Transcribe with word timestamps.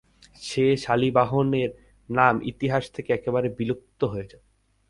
সে 0.41 0.65
শালীবাহনের 0.77 1.69
নাম 2.09 2.35
ইতিহাস 2.43 2.83
থেকে 2.91 3.09
একেবারে 3.13 3.47
বিলুপ্ত 3.57 4.01
হয়ে 4.03 4.29
যাবে। 4.31 4.47